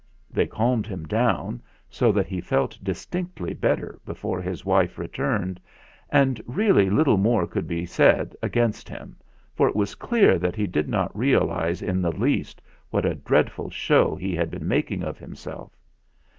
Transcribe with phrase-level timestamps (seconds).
[0.31, 5.59] They calmed him down so that he felt dis tinctly better before his wife returned.
[6.09, 9.15] And really little more could be said against him,
[9.53, 13.69] for it was clear that he did not realise in the least what a dreadful
[13.69, 15.71] show he had been mak ing of himself.